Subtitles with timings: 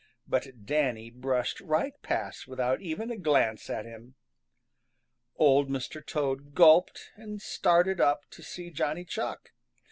[0.27, 4.15] But Danny brushed right past without even a glance at him.
[5.35, 6.03] Old Mr.
[6.03, 9.51] Toad gulped and started up to see Johnny Chuck.